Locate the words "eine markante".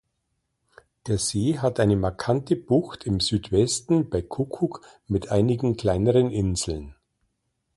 1.79-2.55